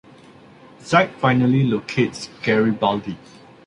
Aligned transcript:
Zack 0.81 1.13
finally 1.19 1.63
locates 1.63 2.27
Garibaldi. 2.41 3.19